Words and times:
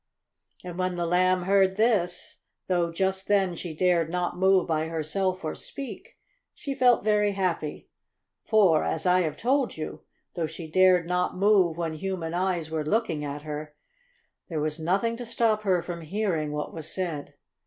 And 0.63 0.79
when 0.79 0.95
the 0.95 1.05
Lamb 1.05 1.43
heard 1.43 1.77
this, 1.77 2.39
though 2.65 2.91
just 2.91 3.27
then 3.27 3.53
she 3.53 3.75
dared 3.75 4.09
not 4.09 4.35
move 4.35 4.65
by 4.65 4.87
herself 4.87 5.45
or 5.45 5.53
speak, 5.53 6.17
she 6.55 6.73
felt 6.73 7.03
very 7.03 7.33
happy. 7.33 7.87
For, 8.43 8.83
as 8.83 9.05
I 9.05 9.19
have 9.19 9.37
told 9.37 9.77
you, 9.77 10.01
though 10.33 10.47
she 10.47 10.65
dared 10.67 11.05
not 11.07 11.37
move 11.37 11.77
when 11.77 11.93
human 11.93 12.33
eyes 12.33 12.71
were 12.71 12.83
looking 12.83 13.23
at 13.23 13.43
her, 13.43 13.75
there 14.49 14.59
was 14.59 14.79
nothing 14.79 15.17
to 15.17 15.23
stop 15.27 15.61
her 15.61 15.83
from 15.83 16.01
hearing 16.01 16.51
what 16.51 16.73
was 16.73 16.91
said. 16.91 17.35